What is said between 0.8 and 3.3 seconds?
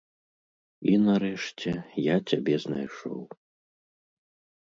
І, нарэшце, я цябе знайшоў.